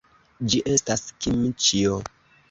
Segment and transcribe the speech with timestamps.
[0.53, 1.99] Ĝi estas kimĉio.